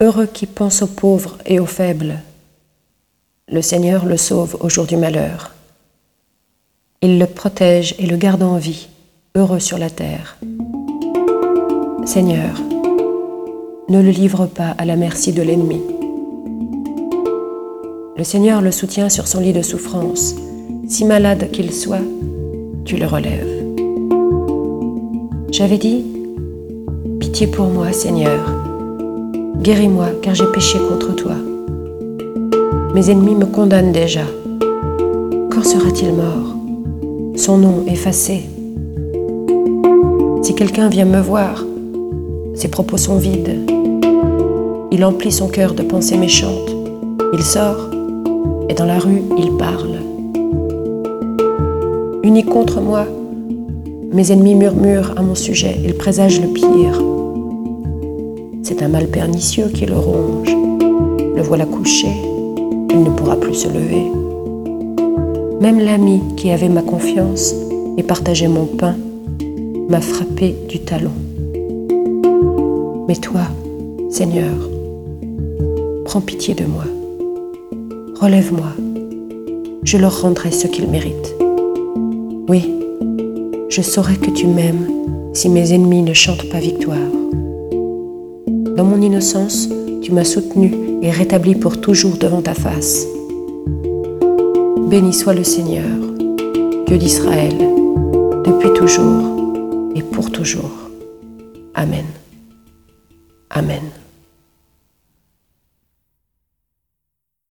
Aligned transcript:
Heureux 0.00 0.26
qui 0.26 0.46
pense 0.46 0.82
aux 0.82 0.86
pauvres 0.86 1.38
et 1.44 1.58
aux 1.58 1.66
faibles. 1.66 2.20
Le 3.50 3.60
Seigneur 3.60 4.06
le 4.06 4.16
sauve 4.16 4.56
au 4.60 4.68
jour 4.68 4.86
du 4.86 4.96
malheur. 4.96 5.56
Il 7.02 7.18
le 7.18 7.26
protège 7.26 7.96
et 7.98 8.06
le 8.06 8.16
garde 8.16 8.44
en 8.44 8.58
vie, 8.58 8.86
heureux 9.34 9.58
sur 9.58 9.76
la 9.76 9.90
terre. 9.90 10.38
Seigneur, 12.04 12.60
ne 13.88 14.00
le 14.00 14.10
livre 14.10 14.46
pas 14.46 14.70
à 14.78 14.84
la 14.84 14.94
merci 14.94 15.32
de 15.32 15.42
l'ennemi. 15.42 15.80
Le 18.16 18.22
Seigneur 18.22 18.62
le 18.62 18.70
soutient 18.70 19.08
sur 19.08 19.26
son 19.26 19.40
lit 19.40 19.52
de 19.52 19.62
souffrance. 19.62 20.36
Si 20.88 21.06
malade 21.06 21.50
qu'il 21.50 21.72
soit, 21.72 22.06
tu 22.84 22.98
le 22.98 23.06
relèves. 23.06 23.64
J'avais 25.50 25.78
dit, 25.78 26.04
Pitié 27.18 27.48
pour 27.48 27.66
moi, 27.66 27.90
Seigneur. 27.92 28.67
Guéris-moi, 29.60 30.06
car 30.22 30.36
j'ai 30.36 30.46
péché 30.46 30.78
contre 30.78 31.16
toi. 31.16 31.32
Mes 32.94 33.10
ennemis 33.10 33.34
me 33.34 33.44
condamnent 33.44 33.90
déjà. 33.90 34.22
Quand 35.50 35.64
sera-t-il 35.64 36.12
mort? 36.12 36.54
Son 37.36 37.58
nom 37.58 37.84
effacé. 37.88 38.44
Si 40.42 40.54
quelqu'un 40.54 40.88
vient 40.88 41.04
me 41.04 41.20
voir, 41.20 41.64
ses 42.54 42.68
propos 42.68 42.96
sont 42.96 43.18
vides. 43.18 43.68
Il 44.92 45.04
emplit 45.04 45.32
son 45.32 45.48
cœur 45.48 45.74
de 45.74 45.82
pensées 45.82 46.16
méchantes. 46.16 46.74
Il 47.32 47.42
sort 47.42 47.90
et 48.68 48.74
dans 48.74 48.86
la 48.86 49.00
rue, 49.00 49.22
il 49.38 49.50
parle. 49.56 49.98
Unis 52.22 52.44
contre 52.44 52.80
moi, 52.80 53.06
mes 54.12 54.30
ennemis 54.30 54.54
murmurent 54.54 55.14
à 55.16 55.22
mon 55.22 55.34
sujet, 55.34 55.76
ils 55.84 55.94
présagent 55.94 56.40
le 56.40 56.48
pire. 56.48 57.17
C'est 58.68 58.82
un 58.82 58.88
mal 58.88 59.06
pernicieux 59.06 59.68
qui 59.68 59.86
le 59.86 59.96
ronge. 59.96 60.54
Le 61.34 61.40
voilà 61.40 61.64
couché, 61.64 62.08
il 62.90 63.02
ne 63.02 63.08
pourra 63.16 63.36
plus 63.36 63.54
se 63.54 63.66
lever. 63.66 64.04
Même 65.58 65.80
l'ami 65.80 66.20
qui 66.36 66.50
avait 66.50 66.68
ma 66.68 66.82
confiance 66.82 67.54
et 67.96 68.02
partageait 68.02 68.46
mon 68.46 68.66
pain 68.66 68.94
m'a 69.88 70.02
frappé 70.02 70.54
du 70.68 70.80
talon. 70.80 71.12
Mais 73.08 73.14
toi, 73.14 73.40
Seigneur, 74.10 74.54
prends 76.04 76.20
pitié 76.20 76.52
de 76.54 76.66
moi. 76.66 76.84
Relève-moi. 78.20 78.74
Je 79.82 79.96
leur 79.96 80.20
rendrai 80.20 80.50
ce 80.50 80.66
qu'ils 80.66 80.88
méritent. 80.88 81.34
Oui, 82.50 82.70
je 83.70 83.80
saurai 83.80 84.16
que 84.16 84.30
tu 84.30 84.46
m'aimes 84.46 84.90
si 85.32 85.48
mes 85.48 85.72
ennemis 85.72 86.02
ne 86.02 86.12
chantent 86.12 86.50
pas 86.50 86.60
victoire. 86.60 86.98
Dans 88.78 88.84
mon 88.84 89.02
innocence, 89.02 89.68
tu 90.02 90.12
m'as 90.12 90.22
soutenu 90.22 90.72
et 91.02 91.10
rétabli 91.10 91.56
pour 91.56 91.80
toujours 91.80 92.16
devant 92.16 92.42
ta 92.42 92.54
face. 92.54 93.08
Béni 94.88 95.12
soit 95.12 95.34
le 95.34 95.42
Seigneur, 95.42 95.90
Dieu 96.86 96.96
d'Israël, 96.96 97.58
depuis 98.44 98.72
toujours 98.74 99.90
et 99.96 100.02
pour 100.04 100.30
toujours. 100.30 100.70
Amen. 101.74 102.04
Amen. 103.50 103.82